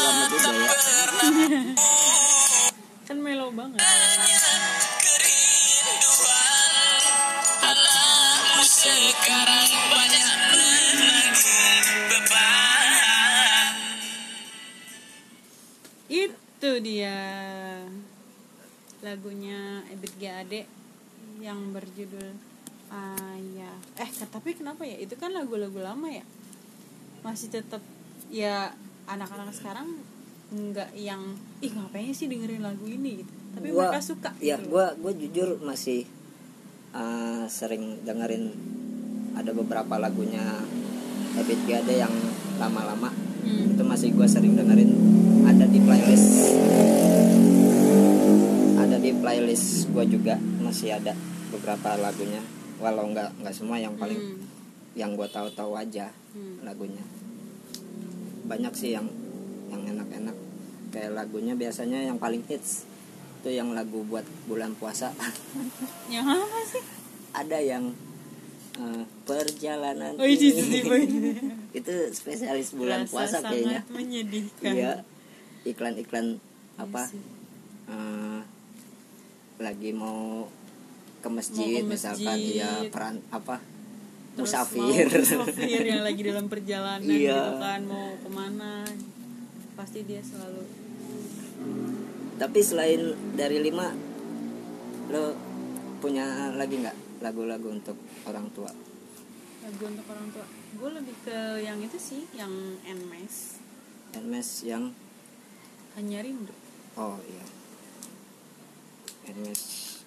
lama 0.00 0.26
juga 0.42 0.76
ya 0.84 1.06
kan 3.10 3.18
melo 3.18 3.50
banget. 3.50 3.82
Itu 16.06 16.70
dia. 16.78 17.18
Lagunya 19.02 19.82
Ebit 19.90 20.14
GAD 20.22 20.70
yang 21.42 21.74
berjudul 21.74 22.30
Ayah. 22.94 23.74
Eh 23.98 24.10
tapi 24.30 24.54
kenapa 24.54 24.86
ya? 24.86 24.94
Itu 25.02 25.18
kan 25.18 25.34
lagu-lagu 25.34 25.82
lama 25.82 26.06
ya? 26.06 26.22
Masih 27.26 27.50
tetap 27.50 27.82
ya 28.30 28.70
anak-anak 29.10 29.50
sekarang 29.50 29.98
nggak 30.50 30.90
yang 30.94 31.22
ih 31.58 31.70
ngapain 31.70 32.10
sih 32.10 32.26
dengerin 32.26 32.58
lagu 32.60 32.82
ini 32.84 33.22
gitu 33.22 33.32
tapi 33.50 33.66
Gua- 33.68 33.86
mereka 33.86 34.00
suka 34.00 34.30
ya 34.38 34.56
gitu. 34.56 34.66
gua 34.68 34.94
gua 34.94 35.12
jujur 35.12 35.58
masih 35.60 36.06
uh, 36.90 37.46
sering 37.46 38.02
dengerin 38.02 38.50
ada 39.32 39.50
beberapa 39.50 39.94
lagunya 39.96 40.42
Ebit 41.32 41.62
Gade 41.64 41.94
yang 41.96 42.12
lama-lama 42.56 43.10
Hmm. 43.40 43.72
itu 43.72 43.80
masih 43.80 44.12
gua 44.12 44.26
sering 44.26 44.52
dengerin 44.52 44.92
ada 45.42 45.64
di 45.64 45.80
playlist 45.80 46.28
ada 48.76 48.96
di 48.96 49.10
playlist 49.14 49.66
gua 49.88 50.04
juga 50.04 50.34
masih 50.60 50.92
ada 50.92 51.16
beberapa 51.48 51.96
lagunya 51.96 52.40
walau 52.76 53.06
nggak 53.06 53.40
nggak 53.40 53.54
semua 53.54 53.76
yang 53.76 53.94
paling 53.94 54.18
Hmm. 54.18 54.44
yang 54.92 55.10
gua 55.14 55.24
tahu-tahu 55.26 55.72
aja 55.72 56.12
Hmm. 56.32 56.60
lagunya 56.60 57.00
banyak 58.44 58.72
sih 58.72 58.92
yang 58.92 59.06
yang 59.70 59.82
enak-enak 59.88 60.36
kayak 60.90 61.10
lagunya 61.12 61.54
biasanya 61.54 62.02
yang 62.02 62.18
paling 62.18 62.42
hits 62.44 62.84
itu 63.40 63.50
yang 63.52 63.70
lagu 63.70 64.02
buat 64.04 64.26
bulan 64.44 64.74
puasa 64.74 65.14
yang 66.12 66.26
apa 66.26 66.60
sih 66.66 66.82
ada 67.32 67.56
yang 67.56 67.94
eh, 68.76 69.04
perjalanan 69.24 70.12
oh 70.14 70.26
ini 70.26 70.46
ini. 70.50 70.60
sih 70.60 70.82
itu 71.78 71.92
spesialis 72.10 72.74
bulan 72.74 73.06
Rasa 73.06 73.10
puasa 73.10 73.36
sangat 73.38 73.50
kayaknya 73.54 73.80
menyedihkan 73.88 74.72
iya 74.72 74.92
iklan-iklan 75.62 76.36
apa 76.76 77.02
Iya 77.02 77.12
sih. 77.12 77.22
eh, 77.88 78.40
lagi 79.60 79.90
mau 79.92 80.48
ke 81.20 81.28
masjid, 81.28 81.80
ke 81.80 81.86
misalkan 81.86 82.32
masjid. 82.32 82.56
iya 82.56 82.70
peran 82.88 83.20
apa 83.30 83.60
Terus 84.30 84.46
musafir 84.48 85.04
mau 85.04 85.44
musafir 85.44 85.82
yang 85.84 86.00
lagi 86.00 86.20
dalam 86.24 86.46
perjalanan 86.52 87.04
Iya. 87.04 87.36
gitu 87.36 87.52
kan 87.58 87.80
mau 87.84 88.08
ke 88.16 88.28
mana 88.28 88.72
pasti 89.80 90.04
dia 90.04 90.20
selalu 90.20 90.90
tapi 92.40 92.64
selain 92.64 93.12
dari 93.36 93.60
lima 93.60 93.92
lo 95.12 95.36
punya 96.00 96.48
lagi 96.56 96.80
nggak 96.80 97.20
lagu-lagu 97.20 97.68
untuk 97.68 98.00
orang 98.24 98.48
tua? 98.56 98.72
Lagu 99.60 99.82
untuk 99.84 100.06
orang 100.08 100.28
tua. 100.32 100.46
Gue 100.80 100.90
lebih 100.96 101.12
ke 101.20 101.60
yang 101.60 101.76
itu 101.84 102.00
sih 102.00 102.24
yang 102.32 102.48
Nmes 102.80 103.60
Hermes 104.16 104.64
yang? 104.64 104.96
Hanya 106.00 106.24
rindu. 106.24 106.56
Oh 106.96 107.20
iya. 107.28 107.44
Hermes 109.28 109.62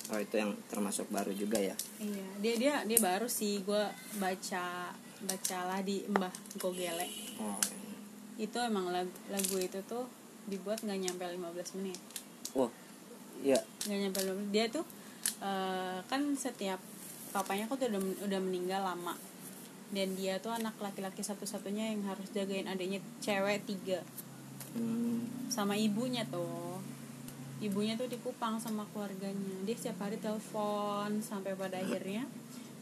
oh 0.10 0.18
itu 0.18 0.36
yang 0.42 0.58
termasuk 0.74 1.06
baru 1.14 1.30
juga 1.38 1.62
ya? 1.62 1.78
Iya 2.02 2.28
dia 2.42 2.54
dia 2.58 2.76
dia 2.90 3.00
baru 3.00 3.30
sih. 3.30 3.62
Gue 3.62 3.86
baca 4.18 4.90
bacalah 5.22 5.86
di 5.86 6.02
Mbah 6.10 6.34
Gogele. 6.58 7.08
Oh 7.38 7.62
itu 8.38 8.58
emang 8.58 8.90
lagu, 8.90 9.14
lagu 9.30 9.56
itu 9.62 9.80
tuh 9.86 10.10
dibuat 10.50 10.82
nggak 10.82 11.00
nyampe 11.00 11.24
15 11.24 11.78
menit. 11.80 12.00
Oh 12.58 12.70
iya. 13.42 13.62
Nggak 13.86 14.00
nyampe 14.10 14.20
15 14.26 14.38
menit 14.38 14.52
dia 14.52 14.66
tuh 14.70 14.86
eh, 15.44 15.98
kan 16.10 16.22
setiap 16.34 16.80
papanya 17.34 17.70
kok 17.70 17.82
tuh 17.82 17.90
udah 17.90 18.02
udah 18.26 18.40
meninggal 18.42 18.82
lama. 18.82 19.16
Dan 19.94 20.18
dia 20.18 20.42
tuh 20.42 20.50
anak 20.50 20.74
laki-laki 20.82 21.22
satu-satunya 21.22 21.94
yang 21.94 22.02
harus 22.10 22.26
jagain 22.34 22.66
adiknya 22.66 22.98
cewek 23.22 23.62
tiga. 23.70 24.02
Hmm, 24.74 25.30
sama 25.54 25.78
ibunya 25.78 26.26
tuh. 26.26 26.82
Ibunya 27.62 27.94
tuh 27.96 28.10
di 28.10 28.18
Kupang 28.18 28.58
sama 28.58 28.90
keluarganya. 28.90 29.62
Dia 29.64 29.76
setiap 29.78 30.10
hari 30.10 30.18
telepon 30.18 31.22
sampai 31.22 31.54
pada 31.54 31.78
akhirnya 31.78 32.26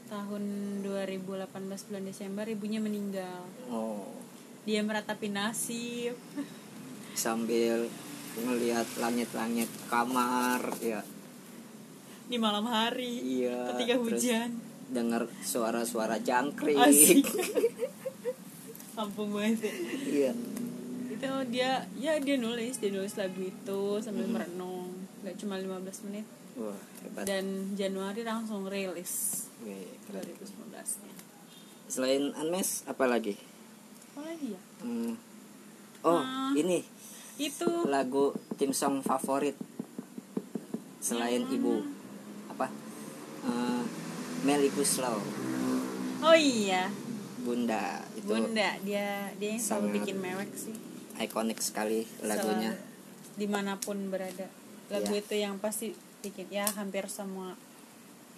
tahun 0.07 0.43
2018 0.87 1.51
bulan 1.91 2.03
Desember 2.07 2.47
ibunya 2.47 2.79
meninggal. 2.79 3.43
Oh 3.67 4.21
dia 4.62 4.80
meratapi 4.82 5.28
nasib 5.28 6.13
sambil 7.12 7.89
ngelihat 8.38 8.88
langit-langit 8.95 9.67
kamar 9.88 10.62
ya. 10.80 11.02
Di 12.26 12.38
malam 12.38 12.63
hari 12.63 13.41
Iya, 13.43 13.76
ketika 13.76 13.95
hujan. 13.97 14.50
dengar 14.88 15.28
suara-suara 15.41 16.15
jangkrik. 16.17 16.76
Asik. 16.76 17.28
Kampung 18.95 19.32
banget 19.32 19.65
ya. 19.65 19.74
iya. 20.04 20.32
Itu 21.10 21.28
dia 21.50 21.71
ya 21.95 22.13
dia 22.17 22.36
nulis 22.36 22.78
dia 22.78 22.89
nulis 22.89 23.15
lagu 23.15 23.41
itu 23.41 23.82
sambil 24.00 24.26
Hmm. 24.26 24.34
merenung. 24.34 24.88
Nggak 25.21 25.36
cuma 25.38 25.56
15 25.58 26.06
menit. 26.06 26.26
Wah 26.54 26.76
hebat. 27.02 27.24
Dan 27.24 27.45
Januari 27.74 28.21
langsung 28.21 28.63
rilis. 28.65 29.45
Wih, 29.62 29.95
keren. 30.04 30.24
2019 30.24 30.71
nya 31.02 31.13
selain 31.86 32.32
Anmes 32.34 32.88
apa 32.88 33.04
lagi 33.04 33.36
lagi 34.21 34.47
ya? 34.55 34.62
Hmm. 34.81 35.13
oh 36.03 36.21
Ah. 36.21 36.53
ini. 36.53 36.81
itu. 37.38 37.67
Lagu 37.89 38.31
tim 38.55 38.69
song 38.71 39.01
favorit. 39.01 39.57
Selain 41.01 41.41
Yang 41.41 41.57
ibu 41.57 41.73
apa? 42.47 42.67
Eh, 43.41 43.84
Melly 44.45 44.69
Guslau 44.69 45.17
oh 46.21 46.38
iya. 46.38 46.89
Bunda 47.41 48.05
itu 48.13 48.29
Bunda 48.29 48.77
dia 48.86 49.34
dia 49.41 49.57
yang 49.57 49.62
selalu 49.62 49.88
bikin 50.01 50.17
mewek 50.21 50.49
sih. 50.53 50.75
ikonik 51.17 51.62
sekali 51.62 52.05
lagunya. 52.21 52.73
Selalu, 52.73 53.38
di 53.38 53.47
mana 53.49 53.73
pun 53.77 54.10
berada. 54.10 54.45
Lagu 54.89 55.13
Iya. 55.13 55.21
itu 55.21 55.34
yang 55.38 55.57
pasti 55.57 55.93
bikin 56.21 56.49
ya 56.49 56.65
hampir 56.77 57.10
semua 57.10 57.57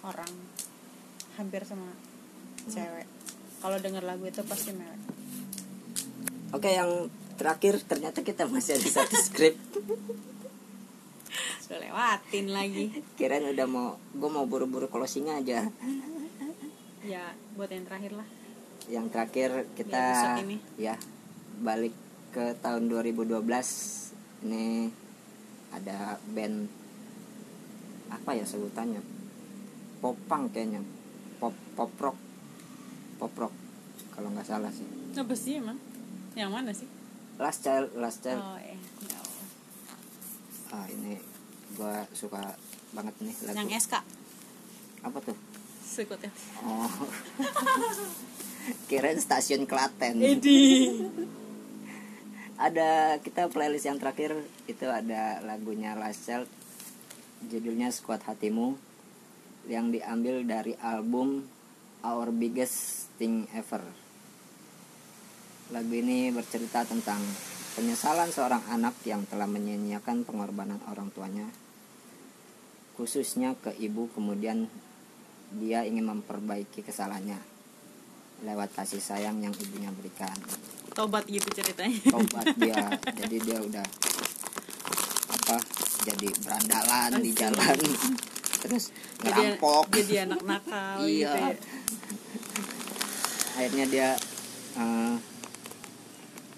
orang 0.00 0.28
hampir 1.36 1.64
semua 1.64 1.92
cewek. 2.68 3.08
Kalau 3.60 3.76
denger 3.80 4.04
lagu 4.04 4.24
itu 4.24 4.40
pasti 4.44 4.72
mewek 4.72 5.00
oke 6.54 6.70
yang 6.70 7.10
terakhir 7.34 7.82
ternyata 7.82 8.22
kita 8.22 8.46
masih 8.46 8.78
ada 8.78 8.88
satu 9.02 9.16
skrip 9.18 9.58
sudah 11.64 11.80
lewatin 11.80 12.52
lagi. 12.52 12.92
Kirain 13.16 13.42
udah 13.48 13.66
mau 13.66 13.96
gue 14.12 14.30
mau 14.30 14.44
buru-buru 14.44 14.86
closing 14.92 15.32
aja. 15.32 15.64
Ya 17.04 17.32
buat 17.56 17.72
yang 17.72 17.88
terakhir 17.88 18.12
lah. 18.14 18.28
Yang 18.86 19.06
terakhir 19.16 19.50
kita 19.72 20.04
ini. 20.44 20.60
ya 20.76 21.00
balik 21.64 21.96
ke 22.36 22.52
tahun 22.60 22.92
2012 22.92 23.40
ini 24.44 24.92
ada 25.72 26.20
band 26.36 26.68
apa 28.12 28.30
ya 28.36 28.44
sebutannya? 28.44 29.00
Popang 30.04 30.52
kayaknya. 30.52 30.84
Pop 31.40 31.56
pop 31.72 31.90
rock. 31.96 32.18
Pop 33.16 33.32
rock 33.40 33.54
kalau 34.12 34.28
nggak 34.36 34.46
salah 34.46 34.68
sih. 34.68 34.84
Apa 35.16 35.32
sih 35.32 35.64
emang 35.64 35.80
yang 36.34 36.50
mana 36.50 36.74
sih? 36.74 36.86
Last 37.38 37.62
child 37.62 37.94
last 37.98 38.22
child. 38.22 38.42
Oh 38.42 38.58
eh 38.58 38.78
ah 40.74 40.86
ini 40.90 41.14
gua 41.78 42.02
suka 42.10 42.58
banget 42.90 43.14
nih 43.22 43.34
lagu. 43.46 43.56
Yang 43.62 43.86
SK 43.86 43.94
apa 45.06 45.18
tuh? 45.22 45.36
Sekut 45.84 46.18
ya 46.18 46.30
oh. 46.66 46.90
Kirain 48.88 49.20
stasiun 49.20 49.68
Klaten. 49.68 50.18
Edi. 50.18 50.90
Ada 52.66 53.20
kita 53.20 53.50
playlist 53.50 53.86
yang 53.86 53.98
terakhir 53.98 54.30
itu 54.70 54.86
ada 54.86 55.42
lagunya 55.42 55.98
Last 55.98 56.22
Child. 56.22 56.46
Judulnya 57.50 57.90
Squad 57.90 58.22
Hatimu. 58.24 58.78
Yang 59.66 59.98
diambil 59.98 60.46
dari 60.46 60.78
album 60.78 61.44
Our 62.06 62.30
Biggest 62.30 63.10
Thing 63.18 63.50
Ever 63.50 64.03
lagu 65.74 65.90
ini 65.90 66.30
bercerita 66.30 66.86
tentang 66.86 67.18
penyesalan 67.74 68.30
seorang 68.30 68.62
anak 68.70 68.94
yang 69.02 69.26
telah 69.26 69.50
menyia-nyiakan 69.50 70.22
pengorbanan 70.22 70.78
orang 70.86 71.10
tuanya 71.10 71.50
khususnya 72.94 73.58
ke 73.58 73.74
ibu. 73.82 74.06
Kemudian 74.14 74.70
dia 75.58 75.82
ingin 75.82 76.06
memperbaiki 76.06 76.86
kesalahannya 76.86 77.42
lewat 78.46 78.70
kasih 78.78 79.02
sayang 79.02 79.42
yang 79.42 79.50
ibunya 79.50 79.90
berikan. 79.90 80.34
Tobat 80.94 81.26
gitu 81.26 81.50
ceritanya. 81.50 81.98
Tobat 82.06 82.46
dia. 82.54 82.78
Jadi 83.18 83.36
dia 83.42 83.58
udah 83.58 83.86
apa 85.34 85.58
jadi 86.06 86.28
berandalan 86.40 87.10
di 87.20 87.32
jalan. 87.34 87.76
Terus 88.64 88.94
jadi 89.20 89.58
ngerampok. 89.58 89.84
jadi 89.92 90.14
anak 90.24 90.40
nakal 90.46 91.04
Iya. 91.04 91.10
gitu 91.10 91.36
ya. 91.36 91.52
Akhirnya 93.58 93.86
dia 93.90 94.08
eh, 94.78 95.14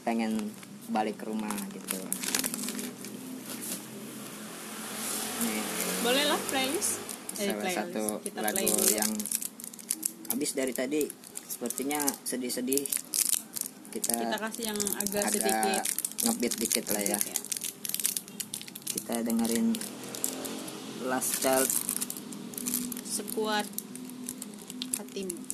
pengen 0.07 0.55
balik 0.87 1.19
ke 1.19 1.27
rumah 1.27 1.51
gitu. 1.75 1.99
Nih. 5.43 5.63
Boleh 6.07 6.25
lah 6.31 6.39
playlist. 6.47 7.03
Salah 7.35 7.59
playlist. 7.59 7.79
satu 7.91 8.05
kita 8.23 8.39
lagu 8.39 8.55
play 8.55 8.71
dulu. 8.71 8.87
yang 8.95 9.13
habis 10.31 10.51
dari 10.55 10.71
tadi 10.71 11.03
sepertinya 11.43 12.07
sedih-sedih. 12.23 12.87
Kita, 13.91 14.15
kita 14.15 14.37
kasih 14.39 14.65
yang 14.71 14.81
agak, 15.03 15.27
agak 15.27 15.43
sedikit. 15.43 15.83
ngebeat 16.23 16.55
dikit 16.55 16.85
lah 16.95 17.03
ya. 17.03 17.19
Ya. 17.19 17.39
kita 18.95 19.15
dengerin 19.27 19.75
Last 21.11 21.43
Child. 21.43 21.71
Sekuat 23.11 23.67
hatimu 25.01 25.46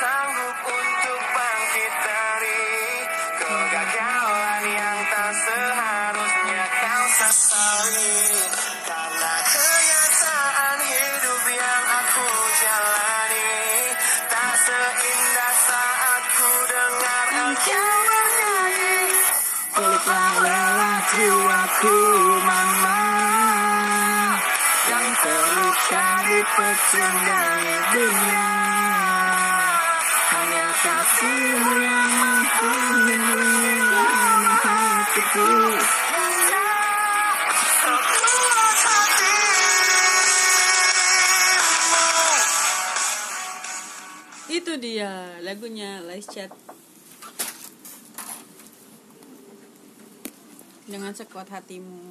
sanggup 0.00 0.58
untuk 0.64 1.20
bangkit 1.36 1.94
dari 2.00 2.64
Kegagalan 3.36 4.64
yang 4.64 5.00
tak 5.12 5.32
seharusnya 5.36 6.64
kau 6.80 7.04
sesali 7.20 8.16
Karena 8.88 9.34
kenyataan 9.44 10.78
hidup 10.80 11.44
yang 11.52 11.84
aku 12.00 12.28
jalani 12.62 13.52
Tak 14.32 14.52
seindah 14.64 15.54
saat 15.66 16.22
ku 16.40 16.50
dengar 16.70 17.26
engkau 17.42 17.92
bernyanyi 18.08 19.00
Peluklah 19.76 20.32
lelah 20.40 20.98
jiwaku 21.12 21.98
mama 22.48 23.04
Yang 24.88 25.08
terluka 25.20 26.08
di 26.24 26.40
pecundang 26.56 27.60
dunia 27.92 28.71
itu 30.82 30.90
dia 44.82 45.38
lagunya 45.46 46.02
Last 46.02 46.34
Chat. 46.34 46.50
Dengan 50.82 51.14
sekuat 51.14 51.46
hatimu 51.46 52.10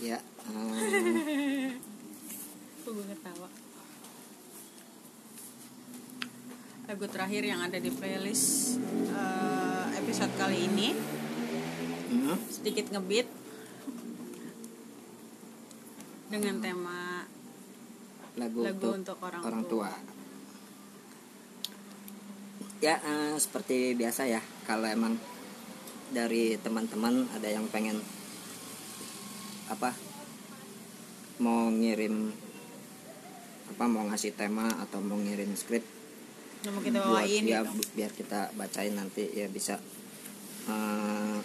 Ya 0.00 0.16
eh, 0.48 1.76
Kok 2.82 2.90
gue 2.96 3.04
ketawa 3.12 3.52
lagu 6.88 7.04
terakhir 7.04 7.44
yang 7.44 7.60
ada 7.60 7.76
di 7.76 7.92
playlist 7.92 8.80
eh, 9.12 9.86
episode 10.00 10.32
kali 10.40 10.64
ini. 10.64 10.96
Hmm, 12.08 12.40
sedikit 12.48 12.88
ngebeat 12.88 13.28
dengan 16.32 16.64
tema 16.64 17.28
lagu, 18.40 18.64
lagu 18.64 18.96
untuk, 18.96 19.04
untuk 19.04 19.18
orang, 19.20 19.42
orang 19.44 19.64
tua. 19.68 19.92
tua. 19.92 20.16
Ya 22.80 22.96
eh, 23.04 23.36
seperti 23.36 23.92
biasa 23.92 24.24
ya 24.24 24.40
Kalau 24.64 24.88
emang 24.88 25.20
dari 26.08 26.56
teman-teman 26.56 27.28
ada 27.36 27.52
yang 27.52 27.68
pengen 27.68 28.00
apa 29.68 29.92
mau 31.36 31.68
ngirim 31.68 32.32
apa 33.76 33.84
mau 33.84 34.08
ngasih 34.08 34.32
tema 34.32 34.72
atau 34.80 35.04
mau 35.04 35.20
ngirim 35.20 35.52
skrip 35.52 35.97
yang 36.68 36.76
mau 36.76 36.84
kita 36.84 37.00
buat 37.00 37.24
bawain 37.24 37.44
ya 37.48 37.60
gitu. 37.64 37.80
biar 37.96 38.12
kita 38.12 38.40
bacain 38.60 38.92
nanti 38.92 39.24
ya 39.32 39.48
bisa 39.48 39.80
eh, 40.68 41.36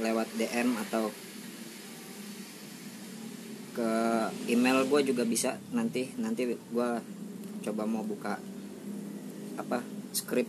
lewat 0.00 0.28
DM 0.40 0.72
atau 0.88 1.12
ke 3.76 3.92
email 4.50 4.84
gue 4.86 5.00
juga 5.12 5.22
bisa. 5.28 5.60
Nanti 5.70 6.10
nanti 6.18 6.48
gue 6.48 6.90
coba 7.60 7.82
mau 7.84 8.02
buka 8.02 8.40
apa 9.60 9.84
skrip 10.16 10.48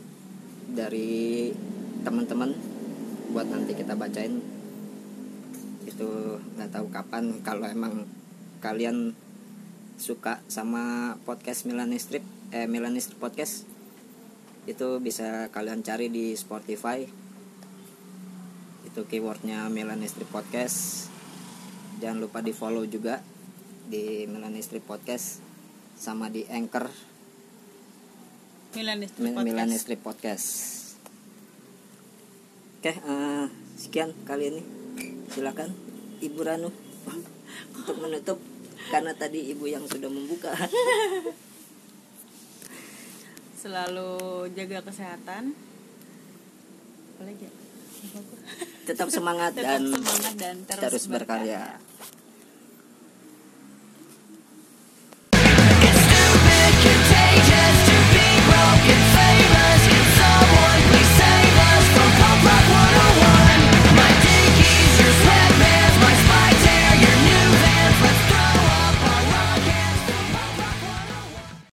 dari 0.72 1.52
teman-teman 2.02 2.56
buat 3.36 3.48
nanti 3.48 3.76
kita 3.76 3.94
bacain. 4.00 4.42
Itu 5.86 6.40
nggak 6.58 6.72
tahu 6.72 6.88
kapan. 6.90 7.44
Kalau 7.46 7.68
emang 7.68 8.08
kalian 8.64 9.14
suka 10.02 10.42
sama 10.50 11.14
podcast 11.30 11.70
Milanestrip 11.70 12.26
eh 12.50 12.66
Milanestrip 12.66 13.22
podcast 13.22 13.70
itu 14.70 15.02
bisa 15.02 15.50
kalian 15.50 15.82
cari 15.82 16.12
di 16.14 16.38
Spotify. 16.38 17.02
Itu 18.86 19.08
keywordnya 19.10 19.72
Milanestrip 19.74 20.30
podcast. 20.30 21.10
Jangan 21.98 22.22
lupa 22.22 22.46
di 22.46 22.54
follow 22.54 22.86
juga 22.86 23.22
di 23.90 24.26
Milanestrip 24.30 24.86
podcast 24.86 25.42
sama 25.98 26.30
di 26.30 26.46
Anchor. 26.50 26.90
Milanis 28.72 29.12
Mil- 29.20 29.36
Podcast. 29.36 30.00
Podcast. 30.00 30.48
Oke 32.82 32.94
eh, 32.96 33.46
sekian 33.76 34.16
kali 34.24 34.56
ini. 34.56 34.64
Silakan 35.28 35.76
Ibu 36.24 36.40
Ranu 36.42 36.70
untuk 37.78 37.96
menutup. 38.00 38.40
Karena 38.90 39.14
tadi 39.16 39.52
ibu 39.54 39.70
yang 39.70 39.86
sudah 39.86 40.10
membuka 40.10 40.52
selalu 43.62 44.50
jaga 44.58 44.82
kesehatan 44.82 45.54
apa 47.14 47.22
lagi 47.22 47.46
ya? 47.46 47.54
Lupa 48.02 48.20
gua. 48.26 48.40
tetap 48.90 49.08
semangat 49.14 49.52
tetap 49.58 49.78
dan 49.78 49.82
semangat 49.94 50.34
dan 50.42 50.56
terus, 50.66 50.82
terus 50.82 51.06
berkarya 51.06 51.78